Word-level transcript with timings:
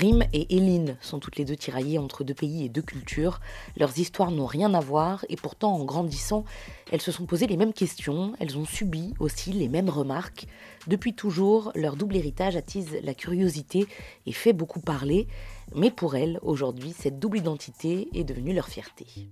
Rim 0.00 0.22
et 0.32 0.56
Eline 0.56 0.96
sont 1.02 1.18
toutes 1.18 1.36
les 1.36 1.44
deux 1.44 1.56
tiraillées 1.56 1.98
entre 1.98 2.24
deux 2.24 2.32
pays 2.32 2.64
et 2.64 2.70
deux 2.70 2.80
cultures. 2.80 3.38
Leurs 3.76 3.98
histoires 3.98 4.30
n'ont 4.30 4.46
rien 4.46 4.72
à 4.72 4.80
voir 4.80 5.26
et 5.28 5.36
pourtant 5.36 5.74
en 5.74 5.84
grandissant, 5.84 6.46
elles 6.90 7.02
se 7.02 7.12
sont 7.12 7.26
posées 7.26 7.46
les 7.46 7.58
mêmes 7.58 7.74
questions, 7.74 8.32
elles 8.40 8.56
ont 8.56 8.64
subi 8.64 9.12
aussi 9.18 9.52
les 9.52 9.68
mêmes 9.68 9.90
remarques. 9.90 10.46
Depuis 10.86 11.12
toujours, 11.12 11.70
leur 11.74 11.96
double 11.96 12.16
héritage 12.16 12.56
attise 12.56 12.96
la 13.02 13.12
curiosité 13.12 13.86
et 14.24 14.32
fait 14.32 14.54
beaucoup 14.54 14.80
parler, 14.80 15.28
mais 15.74 15.90
pour 15.90 16.16
elles, 16.16 16.38
aujourd'hui, 16.40 16.94
cette 16.96 17.18
double 17.18 17.36
identité 17.36 18.08
est 18.14 18.24
devenue 18.24 18.54
leur 18.54 18.68
fierté. 18.68 19.28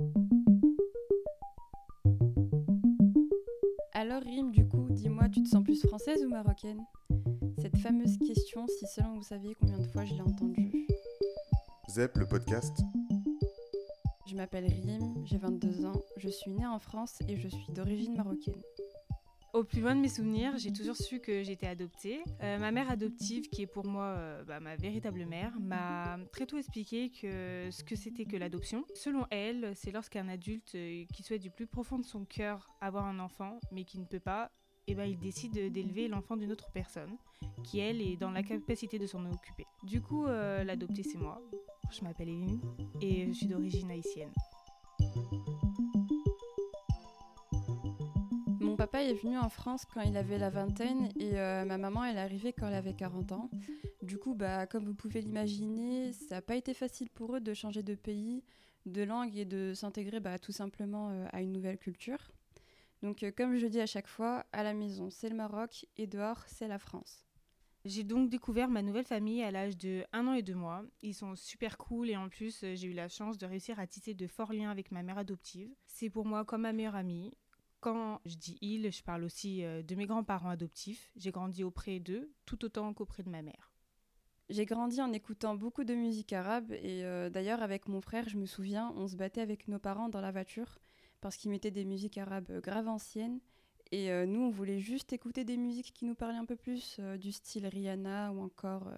Alors 3.95 4.21
Rim, 4.21 4.51
du 4.51 4.69
coup, 4.69 4.87
dis-moi, 4.91 5.31
tu 5.31 5.43
te 5.43 5.49
sens 5.49 5.65
plus 5.65 5.81
française 5.81 6.23
ou 6.23 6.29
marocaine? 6.29 6.85
Cette 7.61 7.79
fameuse 7.79 8.19
question, 8.19 8.67
si 8.69 8.87
seulement 8.87 9.15
vous 9.15 9.23
saviez 9.23 9.57
combien 9.59 9.79
de 9.79 9.87
fois 9.89 10.05
je 10.05 10.15
l'ai 10.15 10.21
entendue. 10.21 10.87
ZEP, 11.89 12.17
le 12.19 12.29
podcast. 12.29 12.79
Je 14.29 14.37
m'appelle 14.37 14.67
Rim, 14.67 15.25
j'ai 15.25 15.39
22 15.39 15.85
ans, 15.85 16.01
je 16.19 16.29
suis 16.29 16.53
née 16.53 16.67
en 16.67 16.79
France 16.79 17.21
et 17.27 17.37
je 17.37 17.49
suis 17.49 17.73
d'origine 17.73 18.17
marocaine. 18.17 18.63
Au 19.55 19.65
plus 19.65 19.81
loin 19.81 19.97
de 19.97 20.01
mes 20.01 20.09
souvenirs, 20.09 20.53
j'ai 20.59 20.73
toujours 20.73 20.95
su 20.95 21.21
que 21.21 21.43
j'étais 21.43 21.67
adoptée. 21.67 22.21
Euh, 22.43 22.59
ma 22.59 22.71
mère 22.71 22.91
adoptive, 22.91 23.49
qui 23.49 23.63
est 23.63 23.67
pour 23.67 23.87
moi 23.87 24.05
euh, 24.05 24.45
bah, 24.45 24.61
ma 24.61 24.77
véritable 24.77 25.25
mère, 25.25 25.59
m'a 25.59 26.19
très 26.33 26.47
tôt 26.47 26.59
expliqué 26.59 27.11
que 27.11 27.71
ce 27.73 27.83
que 27.83 27.97
c'était 27.97 28.27
que 28.27 28.37
l'adoption. 28.37 28.85
Selon 28.95 29.27
elle, 29.31 29.73
c'est 29.75 29.91
lorsqu'un 29.91 30.29
adulte 30.29 30.75
euh, 30.75 31.05
qui 31.13 31.23
souhaite 31.23 31.41
du 31.41 31.51
plus 31.51 31.67
profond 31.67 31.99
de 31.99 32.05
son 32.05 32.25
cœur 32.25 32.69
avoir 32.81 33.07
un 33.07 33.19
enfant, 33.19 33.59
mais 33.73 33.85
qui 33.85 33.99
ne 33.99 34.05
peut 34.05 34.21
pas, 34.21 34.53
eh 34.89 34.95
ben, 34.95 35.05
il 35.05 35.19
décide 35.19 35.73
d'élever 35.73 36.09
l'enfant 36.09 36.37
d'une 36.37 36.51
autre 36.51 36.71
personne, 36.73 37.17
qui 37.65 37.79
elle 37.79 38.01
est 38.01 38.17
dans 38.17 38.31
la 38.31 38.43
capacité 38.43 38.99
de 38.99 39.07
s'en 39.07 39.25
occuper. 39.31 39.67
Du 39.85 40.01
coup, 40.01 40.27
l'adopté 40.27 41.03
c'est 41.03 41.19
moi. 41.19 41.41
Je 41.91 42.03
m'appelle 42.03 42.29
Eline 42.29 42.61
et 43.01 43.27
je 43.27 43.33
suis 43.33 43.47
d'origine 43.47 43.91
haïtienne. 43.91 44.33
Mon 48.61 48.77
papa 48.77 49.03
est 49.03 49.15
venu 49.15 49.39
en 49.39 49.49
France 49.49 49.85
quand 49.93 50.03
il 50.03 50.17
avait 50.17 50.39
la 50.39 50.51
vingtaine 50.51 51.09
et 51.19 51.39
euh, 51.39 51.65
ma 51.65 51.79
maman 51.79 52.05
elle 52.05 52.17
est 52.17 52.21
arrivée 52.21 52.53
quand 52.53 52.69
elle 52.69 52.75
avait 52.75 52.95
40 52.95 53.33
ans. 53.33 53.51
Du 54.03 54.19
coup, 54.19 54.35
bah, 54.35 54.67
comme 54.67 54.85
vous 54.85 54.95
pouvez 54.95 55.21
l'imaginer, 55.21 56.13
ça 56.13 56.37
n'a 56.37 56.43
pas 56.43 56.57
été 56.57 56.75
facile 56.75 57.09
pour 57.11 57.37
eux 57.37 57.41
de 57.41 57.55
changer 57.55 57.83
de 57.83 57.95
pays, 57.95 58.45
de 58.87 59.03
langue 59.03 59.37
et 59.37 59.45
de 59.45 59.73
s'intégrer 59.75 60.21
bah, 60.21 60.39
tout 60.39 60.53
simplement 60.53 61.11
euh, 61.11 61.27
à 61.33 61.41
une 61.41 61.53
nouvelle 61.53 61.79
culture. 61.79 62.31
Donc 63.03 63.23
euh, 63.23 63.31
comme 63.31 63.57
je 63.57 63.67
dis 63.67 63.81
à 63.81 63.87
chaque 63.87 64.09
fois, 64.09 64.45
à 64.53 64.63
la 64.63 64.75
maison 64.75 65.11
c'est 65.11 65.29
le 65.29 65.37
Maroc 65.37 65.87
et 65.97 66.07
dehors 66.07 66.43
c'est 66.47 66.69
la 66.69 66.79
France. 66.79 67.25
J'ai 67.85 68.03
donc 68.03 68.29
découvert 68.29 68.69
ma 68.69 68.83
nouvelle 68.83 69.05
famille 69.05 69.43
à 69.43 69.51
l'âge 69.51 69.77
de 69.77 70.05
1 70.13 70.27
an 70.27 70.35
et 70.35 70.43
2 70.43 70.55
mois. 70.55 70.85
Ils 71.01 71.15
sont 71.15 71.37
super 71.37 71.79
cool 71.79 72.11
et 72.11 72.17
en 72.17 72.29
plus 72.29 72.61
j'ai 72.61 72.89
eu 72.89 72.93
la 72.93 73.09
chance 73.09 73.39
de 73.39 73.47
réussir 73.47 73.79
à 73.79 73.87
tisser 73.87 74.15
de 74.15 74.27
forts 74.27 74.53
liens 74.53 74.71
avec 74.71 74.91
ma 74.91 75.03
mère 75.03 75.19
adoptive. 75.19 75.71
C'est 75.87 76.11
pour 76.11 76.27
moi 76.27 76.45
comme 76.45 76.63
ma 76.63 76.73
meilleure 76.73 76.97
amie. 76.97 77.33
Quand 77.81 78.21
je 78.27 78.35
dis 78.35 78.59
il, 78.61 78.91
je 78.91 79.03
parle 79.05 79.23
aussi 79.23 79.65
euh, 79.65 79.83
de 79.83 79.95
mes 79.95 80.07
grands-parents 80.07 80.51
adoptifs. 80.51 81.13
J'ai 81.17 81.31
grandi 81.31 81.63
auprès 81.63 82.01
d'eux, 82.01 82.33
tout 82.45 82.65
autant 82.65 82.93
qu'auprès 82.93 83.23
de 83.23 83.31
ma 83.31 83.43
mère. 83.43 83.73
J'ai 84.51 84.65
grandi 84.65 85.01
en 85.01 85.13
écoutant 85.13 85.55
beaucoup 85.55 85.85
de 85.85 85.95
musique 85.95 86.33
arabe 86.33 86.73
et 86.73 87.05
euh, 87.05 87.31
d'ailleurs 87.31 87.63
avec 87.63 87.87
mon 87.87 88.01
frère, 88.01 88.29
je 88.29 88.39
me 88.39 88.47
souviens, 88.47 88.93
on 88.97 89.07
se 89.07 89.15
battait 89.15 89.43
avec 89.43 89.69
nos 89.69 89.79
parents 89.79 90.09
dans 90.09 90.21
la 90.21 90.33
voiture 90.33 90.79
parce 91.21 91.37
qu'ils 91.37 91.51
mettaient 91.51 91.71
des 91.71 91.85
musiques 91.85 92.19
arabes 92.19 92.61
graves 92.61 92.89
anciennes 92.89 93.41
et 93.91 94.11
euh, 94.11 94.27
nous 94.27 94.41
on 94.41 94.51
voulait 94.51 94.81
juste 94.81 95.13
écouter 95.13 95.45
des 95.45 95.57
musiques 95.57 95.93
qui 95.95 96.05
nous 96.05 96.15
parlaient 96.15 96.39
un 96.39 96.45
peu 96.45 96.57
plus 96.57 97.01
du 97.19 97.33
style 97.33 97.67
Rihanna 97.67 98.33
ou 98.33 98.41
encore 98.43 98.91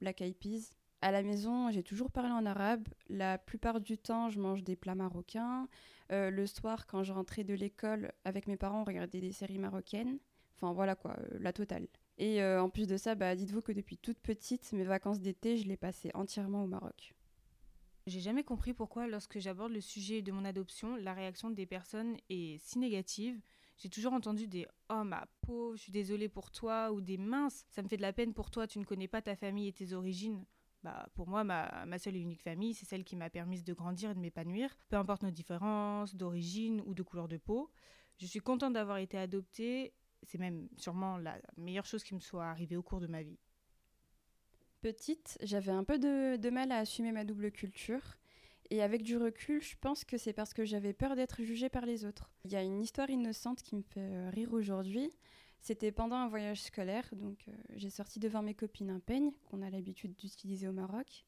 Black 0.00 0.20
Eyed 0.20 0.36
Peas. 0.36 0.74
À 1.04 1.10
la 1.10 1.22
maison, 1.22 1.70
j'ai 1.70 1.82
toujours 1.82 2.10
parlé 2.10 2.32
en 2.32 2.46
arabe. 2.46 2.88
La 3.10 3.36
plupart 3.36 3.78
du 3.78 3.98
temps, 3.98 4.30
je 4.30 4.40
mange 4.40 4.64
des 4.64 4.74
plats 4.74 4.94
marocains. 4.94 5.68
Euh, 6.12 6.30
le 6.30 6.46
soir, 6.46 6.86
quand 6.86 7.02
je 7.02 7.12
rentrais 7.12 7.44
de 7.44 7.52
l'école 7.52 8.12
avec 8.24 8.46
mes 8.46 8.56
parents, 8.56 8.80
on 8.80 8.84
regardait 8.84 9.20
des 9.20 9.32
séries 9.32 9.58
marocaines. 9.58 10.18
Enfin 10.56 10.72
voilà 10.72 10.94
quoi, 10.94 11.16
euh, 11.18 11.38
la 11.40 11.52
totale. 11.52 11.88
Et 12.16 12.42
euh, 12.42 12.62
en 12.62 12.70
plus 12.70 12.86
de 12.86 12.96
ça, 12.96 13.14
bah, 13.14 13.34
dites-vous 13.34 13.60
que 13.60 13.72
depuis 13.72 13.98
toute 13.98 14.18
petite, 14.18 14.72
mes 14.72 14.84
vacances 14.84 15.20
d'été, 15.20 15.58
je 15.58 15.68
les 15.68 15.76
passais 15.76 16.10
entièrement 16.14 16.64
au 16.64 16.66
Maroc. 16.66 17.14
J'ai 18.06 18.20
jamais 18.20 18.44
compris 18.44 18.74
pourquoi, 18.74 19.06
lorsque 19.06 19.38
j'aborde 19.38 19.72
le 19.72 19.80
sujet 19.80 20.20
de 20.20 20.30
mon 20.30 20.44
adoption, 20.44 20.94
la 20.96 21.14
réaction 21.14 21.48
des 21.48 21.64
personnes 21.64 22.18
est 22.28 22.58
si 22.58 22.78
négative. 22.78 23.40
J'ai 23.78 23.88
toujours 23.88 24.12
entendu 24.12 24.46
des 24.46 24.66
Oh 24.90 25.04
ma 25.04 25.26
pauvre, 25.40 25.74
je 25.76 25.82
suis 25.82 25.92
désolée 25.92 26.28
pour 26.28 26.50
toi, 26.50 26.92
ou 26.92 27.00
des 27.00 27.16
minces, 27.16 27.64
ça 27.70 27.82
me 27.82 27.88
fait 27.88 27.96
de 27.96 28.02
la 28.02 28.12
peine 28.12 28.34
pour 28.34 28.50
toi, 28.50 28.66
tu 28.66 28.78
ne 28.78 28.84
connais 28.84 29.08
pas 29.08 29.22
ta 29.22 29.34
famille 29.34 29.68
et 29.68 29.72
tes 29.72 29.94
origines. 29.94 30.44
Bah, 30.82 31.08
pour 31.14 31.28
moi, 31.28 31.44
ma, 31.44 31.98
seule 31.98 32.16
et 32.16 32.20
unique 32.20 32.42
famille, 32.42 32.74
c'est 32.74 32.84
celle 32.84 33.04
qui 33.04 33.16
m'a 33.16 33.30
permis 33.30 33.62
de 33.62 33.72
grandir 33.72 34.10
et 34.10 34.14
de 34.14 34.20
m'épanouir, 34.20 34.76
peu 34.90 34.96
importe 34.96 35.22
nos 35.22 35.30
différences 35.30 36.14
d'origine 36.14 36.82
ou 36.84 36.92
de 36.92 37.02
couleur 37.02 37.26
de 37.26 37.38
peau. 37.38 37.70
Je 38.18 38.26
suis 38.26 38.40
contente 38.40 38.74
d'avoir 38.74 38.98
été 38.98 39.16
adoptée, 39.16 39.94
c'est 40.22 40.38
même 40.38 40.68
sûrement 40.76 41.16
la 41.16 41.40
meilleure 41.56 41.86
chose 41.86 42.04
qui 42.04 42.14
me 42.14 42.20
soit 42.20 42.44
arrivée 42.44 42.76
au 42.76 42.82
cours 42.82 43.00
de 43.00 43.06
ma 43.06 43.22
vie. 43.22 43.38
Petite, 44.84 45.38
j'avais 45.40 45.72
un 45.72 45.82
peu 45.82 45.98
de, 45.98 46.50
mal 46.50 46.70
à 46.70 46.76
assumer 46.76 47.10
ma 47.10 47.24
double 47.24 47.50
culture. 47.50 48.18
Et 48.68 48.82
avec 48.82 49.02
du 49.02 49.16
recul, 49.16 49.62
je 49.62 49.76
pense 49.80 50.04
que 50.04 50.18
c'est 50.18 50.34
parce 50.34 50.52
que 50.52 50.66
j'avais 50.66 50.92
peur 50.92 51.16
d'être 51.16 51.42
jugée 51.42 51.70
par 51.70 51.86
les 51.86 52.04
autres. 52.04 52.30
Il 52.44 52.52
y 52.52 52.56
a 52.56 52.62
une 52.62 52.82
histoire 52.82 53.08
innocente 53.08 53.62
qui 53.62 53.76
me 53.76 53.80
fait 53.80 54.00
euh, 54.00 54.28
rire 54.28 54.52
aujourd'hui. 54.52 55.10
C'était 55.58 55.90
pendant 55.90 56.16
un 56.16 56.28
voyage 56.28 56.60
scolaire, 56.60 57.08
donc 57.14 57.46
euh, 57.48 57.52
j'ai 57.76 57.88
sorti 57.88 58.20
devant 58.20 58.42
mes 58.42 58.52
copines 58.52 58.90
un 58.90 58.98
peigne 58.98 59.30
qu'on 59.46 59.62
a 59.62 59.70
l'habitude 59.70 60.14
d'utiliser 60.16 60.68
au 60.68 60.72
Maroc. 60.72 61.24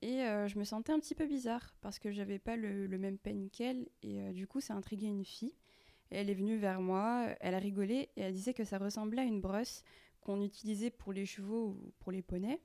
Et 0.00 0.22
euh, 0.22 0.48
je 0.48 0.58
me 0.58 0.64
sentais 0.64 0.92
un 0.92 0.98
petit 0.98 1.14
peu 1.14 1.26
bizarre 1.26 1.74
parce 1.82 1.98
que 1.98 2.10
j'avais 2.10 2.38
pas 2.38 2.56
le, 2.56 2.88
même 2.96 3.18
peigne 3.18 3.50
qu'elle. 3.50 3.86
Et 4.02 4.32
du 4.32 4.46
coup, 4.46 4.62
ça 4.62 4.72
a 4.72 4.78
intrigué 4.78 5.08
une 5.08 5.26
fille. 5.26 5.52
elle 6.08 6.30
est 6.30 6.34
venue 6.34 6.56
vers 6.56 6.80
moi, 6.80 7.26
elle 7.40 7.54
a 7.54 7.58
rigolé 7.58 8.08
et 8.16 8.22
elle 8.22 8.32
disait 8.32 8.54
que 8.54 8.64
ça 8.64 8.78
ressemblait 8.78 9.20
à 9.20 9.26
une 9.26 9.42
brosse 9.42 9.84
qu'on 10.22 10.40
utilisait 10.40 10.88
pour 10.88 11.12
les 11.12 11.26
chevaux 11.26 11.66
ou 11.66 11.92
pour 11.98 12.12
les 12.12 12.22
poneys. 12.22 12.62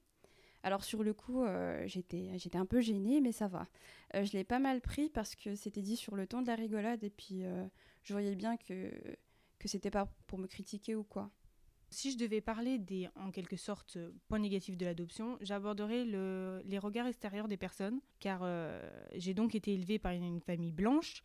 Alors 0.63 0.83
sur 0.83 1.03
le 1.03 1.13
coup, 1.13 1.43
j'étais, 1.85 2.37
j'étais 2.37 2.57
un 2.57 2.65
peu 2.65 2.79
gênée, 2.79 3.19
mais 3.19 3.31
ça 3.33 3.47
va. 3.47 3.67
je 4.13 4.31
l'ai 4.31 4.45
pas 4.45 4.59
mal 4.59 4.79
pris 4.81 5.09
parce 5.09 5.35
que 5.35 5.55
c'était 5.55 5.81
dit 5.81 5.97
sur 5.97 6.15
le 6.15 6.25
ton 6.25 6.41
de 6.41 6.47
la 6.47 6.55
rigolade 6.55 7.03
et 7.03 7.09
puis 7.09 7.43
je 8.03 8.13
voyais 8.13 8.35
bien 8.35 8.55
que 8.55 8.91
que 9.63 9.69
c'était 9.69 9.91
pas 9.91 10.07
pour 10.27 10.39
me 10.39 10.47
critiquer 10.47 10.93
ou 10.93 11.03
quoi. 11.03 11.31
Si 11.89 12.11
je 12.11 12.17
devais 12.17 12.41
parler 12.41 12.79
des, 12.79 13.07
en 13.15 13.31
quelque 13.31 13.55
sorte, 13.55 13.97
points 14.27 14.39
négatifs 14.39 14.77
de 14.77 14.85
l'adoption, 14.85 15.37
j'aborderais 15.41 16.03
le, 16.03 16.61
les 16.65 16.79
regards 16.79 17.07
extérieurs 17.07 17.47
des 17.47 17.55
personnes, 17.55 18.01
car 18.19 18.41
euh, 18.43 18.81
j'ai 19.15 19.33
donc 19.33 19.55
été 19.55 19.73
élevée 19.73 19.99
par 19.99 20.11
une, 20.11 20.41
famille 20.41 20.71
blanche. 20.71 21.23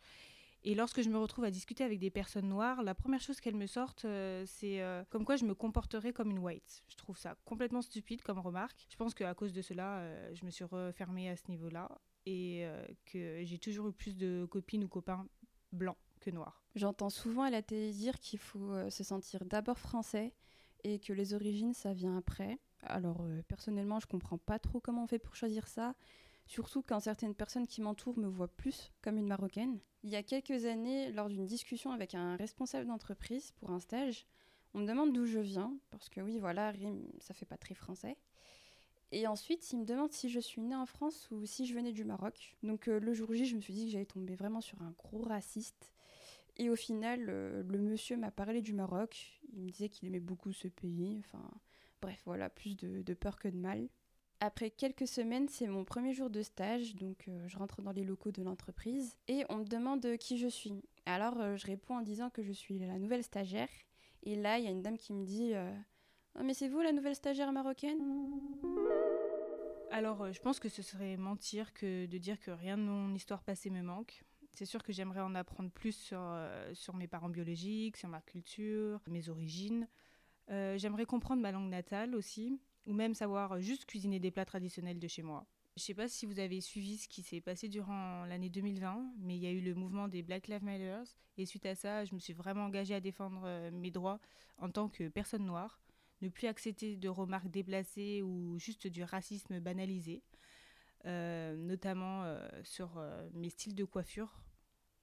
Et 0.63 0.75
lorsque 0.75 1.01
je 1.01 1.09
me 1.09 1.17
retrouve 1.17 1.45
à 1.45 1.51
discuter 1.51 1.83
avec 1.83 1.99
des 1.99 2.09
personnes 2.09 2.49
noires, 2.49 2.83
la 2.83 2.93
première 2.93 3.21
chose 3.21 3.39
qu'elles 3.39 3.55
me 3.55 3.67
sortent, 3.67 4.05
euh, 4.05 4.43
c'est 4.45 4.81
euh, 4.81 5.03
comme 5.09 5.23
quoi 5.23 5.35
je 5.37 5.45
me 5.45 5.55
comporterais 5.55 6.11
comme 6.11 6.31
une 6.31 6.39
white. 6.39 6.83
Je 6.89 6.95
trouve 6.95 7.17
ça 7.17 7.35
complètement 7.45 7.81
stupide 7.81 8.21
comme 8.21 8.39
remarque. 8.39 8.87
Je 8.89 8.97
pense 8.97 9.13
qu'à 9.13 9.33
cause 9.33 9.53
de 9.53 9.61
cela, 9.61 10.03
je 10.33 10.45
me 10.45 10.51
suis 10.51 10.65
refermée 10.65 11.29
à 11.29 11.35
ce 11.35 11.43
niveau-là 11.49 11.89
et 12.25 12.67
que 13.05 13.43
j'ai 13.43 13.57
toujours 13.57 13.87
eu 13.87 13.93
plus 13.93 14.15
de 14.15 14.45
copines 14.49 14.83
ou 14.83 14.87
copains 14.87 15.25
blancs 15.71 15.97
que 16.19 16.29
noirs. 16.29 16.63
J'entends 16.75 17.09
souvent 17.09 17.43
à 17.43 17.49
la 17.49 17.61
télé 17.61 17.91
dire 17.91 18.19
qu'il 18.19 18.39
faut 18.39 18.71
euh, 18.71 18.89
se 18.89 19.03
sentir 19.03 19.45
d'abord 19.45 19.79
français 19.79 20.33
et 20.83 20.99
que 20.99 21.13
les 21.13 21.33
origines, 21.33 21.73
ça 21.73 21.93
vient 21.93 22.17
après. 22.17 22.59
Alors 22.83 23.21
euh, 23.21 23.41
personnellement, 23.47 23.99
je 23.99 24.07
comprends 24.07 24.37
pas 24.37 24.59
trop 24.59 24.79
comment 24.79 25.03
on 25.03 25.07
fait 25.07 25.19
pour 25.19 25.35
choisir 25.35 25.67
ça, 25.67 25.95
surtout 26.49 26.81
quand 26.81 26.99
certaines 26.99 27.33
personnes 27.33 27.65
qui 27.65 27.81
m'entourent 27.81 28.19
me 28.19 28.27
voient 28.27 28.49
plus 28.49 28.91
comme 29.01 29.17
une 29.17 29.27
marocaine. 29.27 29.79
Il 30.03 30.09
y 30.09 30.17
a 30.17 30.23
quelques 30.23 30.65
années, 30.65 31.11
lors 31.13 31.29
d'une 31.29 31.45
discussion 31.45 31.91
avec 31.91 32.13
un 32.13 32.35
responsable 32.35 32.87
d'entreprise 32.87 33.51
pour 33.59 33.71
un 33.71 33.79
stage, 33.79 34.25
on 34.73 34.79
me 34.79 34.87
demande 34.87 35.13
d'où 35.13 35.25
je 35.25 35.39
viens, 35.39 35.73
parce 35.89 36.09
que 36.09 36.19
oui, 36.19 36.39
voilà, 36.39 36.71
rime, 36.71 37.07
ça 37.19 37.33
fait 37.33 37.45
pas 37.45 37.57
très 37.57 37.75
français. 37.75 38.17
Et 39.11 39.25
ensuite, 39.25 39.71
il 39.71 39.79
me 39.79 39.85
demande 39.85 40.11
si 40.11 40.29
je 40.29 40.39
suis 40.39 40.61
née 40.61 40.75
en 40.75 40.85
France 40.85 41.29
ou 41.31 41.45
si 41.45 41.65
je 41.65 41.73
venais 41.73 41.93
du 41.93 42.03
Maroc. 42.03 42.57
Donc 42.61 42.87
euh, 42.87 42.99
le 42.99 43.13
jour 43.13 43.33
J, 43.33 43.45
je 43.45 43.55
me 43.55 43.61
suis 43.61 43.73
dit 43.73 43.85
que 43.85 43.91
j'allais 43.91 44.05
tomber 44.05 44.35
vraiment 44.35 44.61
sur 44.61 44.81
un 44.83 44.91
gros 44.91 45.21
raciste 45.21 45.93
et 46.59 46.69
au 46.69 46.75
final, 46.75 47.27
euh, 47.29 47.63
le 47.63 47.79
monsieur 47.79 48.17
m'a 48.17 48.31
parlé 48.31 48.61
du 48.61 48.73
Maroc. 48.73 49.39
Il 49.53 49.63
me 49.63 49.69
disait 49.69 49.87
qu'il 49.87 50.09
aimait 50.09 50.19
beaucoup 50.19 50.51
ce 50.51 50.67
pays. 50.67 51.15
Enfin, 51.19 51.41
bref, 52.01 52.21
voilà, 52.25 52.49
plus 52.49 52.75
de, 52.75 53.13
peur 53.13 53.39
que 53.39 53.47
de 53.47 53.55
mal. 53.55 53.87
Après 54.41 54.69
quelques 54.69 55.07
semaines, 55.07 55.49
c'est 55.49 55.67
mon 55.67 55.83
premier 55.83 56.13
jour 56.13 56.29
de 56.29 56.41
stage, 56.41 56.95
donc 56.95 57.27
euh, 57.27 57.47
je 57.47 57.57
rentre 57.57 57.81
dans 57.81 57.91
les 57.91 58.05
locaux 58.05 58.31
de 58.31 58.41
l'entreprise 58.41 59.17
et 59.27 59.43
on 59.49 59.57
me 59.57 59.65
demande 59.65 60.17
qui 60.17 60.37
je 60.37 60.47
suis. 60.47 60.81
Alors 61.05 61.39
euh, 61.41 61.57
je 61.57 61.65
réponds 61.67 61.97
en 61.97 62.01
disant 62.01 62.29
que 62.29 62.41
je 62.41 62.53
suis 62.53 62.79
la 62.79 62.97
nouvelle 62.99 63.23
stagiaire. 63.23 63.69
Et 64.23 64.35
là, 64.35 64.57
il 64.57 64.65
y 64.65 64.67
a 64.67 64.71
une 64.71 64.81
dame 64.81 64.97
qui 64.97 65.13
me 65.13 65.25
dit 65.25 65.53
oh, 66.35 66.43
mais 66.43 66.53
c'est 66.53 66.67
vous 66.67 66.81
la 66.81 66.91
nouvelle 66.91 67.15
stagiaire 67.15 67.51
marocaine? 67.51 68.01
Alors, 69.91 70.31
je 70.31 70.39
pense 70.39 70.59
que 70.59 70.69
ce 70.69 70.81
serait 70.81 71.17
mentir 71.17 71.73
que 71.73 72.05
de 72.05 72.17
dire 72.17 72.39
que 72.39 72.51
rien 72.51 72.77
de 72.77 72.83
mon 72.83 73.13
histoire 73.15 73.43
passée 73.43 73.69
me 73.69 73.81
manque. 73.81 74.23
C'est 74.51 74.65
sûr 74.65 74.83
que 74.83 74.91
j'aimerais 74.91 75.21
en 75.21 75.35
apprendre 75.35 75.71
plus 75.71 75.93
sur, 75.93 76.19
euh, 76.21 76.73
mes 76.93 77.07
parents 77.07 77.29
biologiques, 77.29 77.97
sur 77.97 78.09
ma 78.09 78.21
culture, 78.21 78.99
mes 79.07 79.29
origines. 79.29 79.87
Euh, 80.49 80.77
j'aimerais 80.77 81.05
comprendre 81.05 81.41
ma 81.41 81.51
langue 81.51 81.69
natale 81.69 82.15
aussi. 82.15 82.59
Ou 82.89 82.93
même 82.93 83.13
savoir 83.13 83.61
juste 83.61 83.85
cuisiner 83.85 84.19
des 84.19 84.31
plats 84.31 84.45
traditionnels 84.45 84.99
de 84.99 85.07
chez 85.07 85.21
moi. 85.21 85.45
Je 85.77 85.83
ne 85.83 85.85
sais 85.85 85.93
pas 85.93 86.09
si 86.09 86.25
vous 86.25 86.39
avez 86.39 86.59
suivi 86.59 86.97
ce 86.97 87.07
qui 87.07 87.21
s'est 87.21 87.39
passé 87.39 87.69
durant 87.69 88.25
l'année 88.25 88.49
2020, 88.49 89.13
mais 89.19 89.37
il 89.37 89.43
y 89.43 89.47
a 89.47 89.51
eu 89.51 89.61
le 89.61 89.75
mouvement 89.75 90.07
des 90.07 90.23
Black 90.23 90.47
Lives 90.47 90.63
Matter. 90.63 91.03
Et 91.37 91.45
suite 91.45 91.67
à 91.67 91.75
ça, 91.75 92.03
je 92.03 92.15
me 92.15 92.19
suis 92.19 92.33
vraiment 92.33 92.65
engagée 92.65 92.95
à 92.95 92.99
défendre 92.99 93.43
euh, 93.45 93.69
mes 93.71 93.91
droits 93.91 94.19
en 94.57 94.69
tant 94.69 94.89
que 94.89 95.07
personne 95.07 95.45
noire, 95.45 95.79
ne 96.21 96.29
plus 96.29 96.47
accepter 96.47 96.97
de 96.97 97.07
remarques 97.07 97.49
déplacées 97.49 98.23
ou 98.23 98.57
juste 98.57 98.87
du 98.87 99.03
racisme 99.03 99.59
banalisé, 99.59 100.23
euh, 101.05 101.55
notamment 101.55 102.23
euh, 102.23 102.49
sur 102.63 103.01
mes 103.33 103.49
styles 103.49 103.75
de 103.75 103.85
coiffure. 103.85 104.41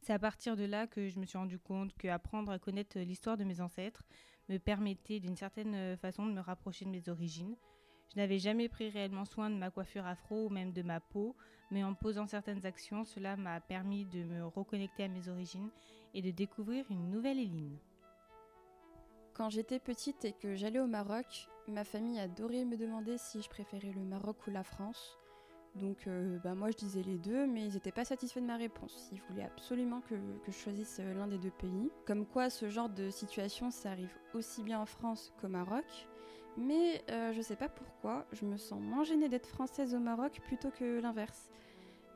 C'est 0.03 0.13
à 0.13 0.19
partir 0.19 0.57
de 0.57 0.65
là 0.65 0.89
que 0.89 1.09
je 1.09 1.19
me 1.21 1.25
suis 1.25 1.39
rendu 1.39 1.59
compte 1.59 1.97
qu'apprendre 1.97 2.51
à 2.51 2.59
connaître 2.59 2.99
l'histoire 2.99 3.37
de 3.37 3.45
mes 3.45 3.61
ancêtres 3.61 4.03
me 4.49 4.59
permettait 4.59 5.21
d'une 5.21 5.37
certaine 5.37 5.97
façon 5.97 6.27
de 6.27 6.33
me 6.33 6.41
rapprocher 6.41 6.85
de 6.85 6.91
mes 6.91 7.09
origines, 7.09 7.57
je 8.15 8.21
n'avais 8.21 8.39
jamais 8.39 8.69
pris 8.69 8.89
réellement 8.89 9.25
soin 9.25 9.51
de 9.51 9.57
ma 9.57 9.71
coiffure 9.71 10.07
afro 10.07 10.47
ou 10.47 10.49
même 10.49 10.73
de 10.73 10.83
ma 10.83 11.01
peau, 11.01 11.37
mais 11.71 11.85
en 11.85 11.95
posant 11.95 12.27
certaines 12.27 12.65
actions, 12.65 13.05
cela 13.05 13.37
m'a 13.37 13.61
permis 13.61 14.05
de 14.05 14.23
me 14.23 14.47
reconnecter 14.47 15.05
à 15.05 15.09
mes 15.09 15.29
origines 15.29 15.71
et 16.15 16.23
de 16.23 16.31
découvrir 16.31 16.85
une 16.91 17.11
nouvelle 17.11 17.39
Éline. 17.39 17.79
Quand 19.35 19.51
j'étais 19.51 19.79
petite 19.79 20.25
et 20.25 20.33
que 20.33 20.55
j'allais 20.55 20.81
au 20.81 20.87
Maroc, 20.87 21.49
ma 21.69 21.85
famille 21.85 22.19
adorait 22.19 22.65
me 22.65 22.77
demander 22.77 23.19
si 23.19 23.43
je 23.43 23.51
préférais 23.51 23.93
le 23.93 24.01
Maroc 24.01 24.47
ou 24.47 24.51
la 24.51 24.63
France. 24.63 25.19
Donc 25.75 26.07
euh, 26.07 26.39
bah 26.43 26.55
moi 26.55 26.71
je 26.71 26.77
disais 26.79 27.03
les 27.03 27.19
deux, 27.19 27.47
mais 27.47 27.67
ils 27.67 27.75
n'étaient 27.75 27.93
pas 27.93 28.07
satisfaits 28.07 28.41
de 28.41 28.47
ma 28.47 28.57
réponse. 28.57 29.11
Ils 29.13 29.21
voulaient 29.29 29.45
absolument 29.45 30.01
que, 30.01 30.15
que 30.15 30.53
je 30.53 30.57
choisisse 30.57 31.01
l'un 31.01 31.27
des 31.27 31.37
deux 31.37 31.51
pays. 31.51 31.91
Comme 32.07 32.25
quoi 32.25 32.49
ce 32.49 32.71
genre 32.71 32.89
de 32.89 33.11
situation, 33.11 33.71
ça 33.71 33.91
arrive 33.91 34.17
aussi 34.33 34.63
bien 34.63 34.81
en 34.81 34.87
France 34.87 35.35
qu'au 35.39 35.49
Maroc. 35.49 35.85
Mais 36.57 37.03
euh, 37.11 37.33
je 37.33 37.43
sais 37.43 37.57
pas 37.57 37.69
pourquoi, 37.69 38.27
je 38.33 38.45
me 38.45 38.57
sens 38.57 38.81
moins 38.81 39.05
gênée 39.05 39.29
d'être 39.29 39.47
française 39.47 39.95
au 39.95 39.99
Maroc 39.99 40.41
plutôt 40.45 40.71
que 40.71 41.01
l'inverse. 41.01 41.51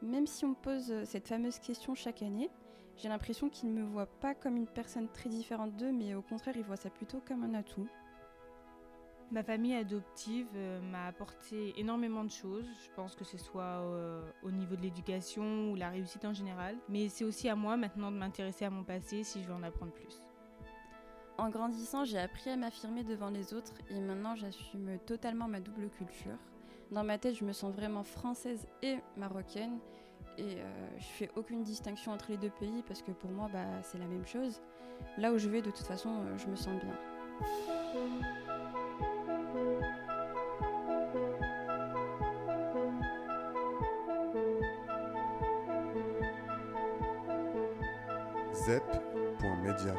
Même 0.02 0.26
si 0.26 0.44
on 0.46 0.50
me 0.50 0.54
pose 0.54 0.90
euh, 0.90 1.04
cette 1.04 1.28
fameuse 1.28 1.58
question 1.58 1.94
chaque 1.94 2.22
année, 2.22 2.48
j'ai 2.96 3.08
l'impression 3.08 3.50
qu'ils 3.50 3.72
ne 3.72 3.80
me 3.82 3.86
voient 3.86 4.06
pas 4.06 4.34
comme 4.34 4.56
une 4.56 4.66
personne 4.66 5.08
très 5.08 5.28
différente 5.28 5.76
d'eux, 5.76 5.92
mais 5.92 6.14
au 6.14 6.22
contraire, 6.22 6.56
ils 6.56 6.64
voient 6.64 6.76
ça 6.76 6.88
plutôt 6.88 7.20
comme 7.26 7.44
un 7.44 7.52
atout. 7.52 7.86
Ma 9.30 9.42
famille 9.42 9.74
adoptive 9.74 10.48
euh, 10.56 10.80
m'a 10.80 11.06
apporté 11.06 11.78
énormément 11.78 12.24
de 12.24 12.30
choses. 12.30 12.66
Je 12.82 12.90
pense 12.96 13.14
que 13.14 13.24
ce 13.24 13.36
soit 13.36 13.84
au 14.42 14.50
niveau 14.50 14.74
de 14.74 14.80
l'éducation 14.80 15.70
ou 15.70 15.76
la 15.76 15.90
réussite 15.90 16.24
en 16.24 16.32
général. 16.32 16.76
Mais 16.88 17.08
c'est 17.08 17.24
aussi 17.24 17.48
à 17.48 17.54
moi 17.54 17.76
maintenant 17.76 18.10
de 18.10 18.16
m'intéresser 18.16 18.64
à 18.64 18.70
mon 18.70 18.84
passé 18.84 19.22
si 19.22 19.42
je 19.42 19.46
veux 19.46 19.54
en 19.54 19.62
apprendre 19.62 19.92
plus. 19.92 20.20
En 21.40 21.48
grandissant, 21.48 22.04
j'ai 22.04 22.18
appris 22.18 22.50
à 22.50 22.56
m'affirmer 22.56 23.02
devant 23.02 23.30
les 23.30 23.54
autres 23.54 23.72
et 23.88 23.98
maintenant 23.98 24.36
j'assume 24.36 24.98
totalement 25.06 25.48
ma 25.48 25.58
double 25.58 25.88
culture. 25.88 26.36
Dans 26.90 27.02
ma 27.02 27.16
tête, 27.16 27.34
je 27.34 27.46
me 27.46 27.54
sens 27.54 27.74
vraiment 27.74 28.02
française 28.02 28.66
et 28.82 28.98
marocaine 29.16 29.78
et 30.36 30.56
euh, 30.58 30.88
je 30.98 31.04
fais 31.04 31.30
aucune 31.36 31.62
distinction 31.62 32.12
entre 32.12 32.26
les 32.28 32.36
deux 32.36 32.50
pays 32.50 32.82
parce 32.86 33.00
que 33.00 33.12
pour 33.12 33.30
moi, 33.30 33.48
bah, 33.50 33.64
c'est 33.82 33.96
la 33.96 34.04
même 34.04 34.26
chose. 34.26 34.60
Là 35.16 35.32
où 35.32 35.38
je 35.38 35.48
vais, 35.48 35.62
de 35.62 35.70
toute 35.70 35.86
façon, 35.86 36.10
euh, 36.10 36.36
je 36.36 36.46
me 36.46 36.56
sens 36.56 36.78
bien. 36.78 36.94
zep.media 48.52 49.94